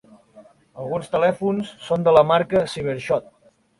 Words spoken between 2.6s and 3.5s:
Cyber-shot.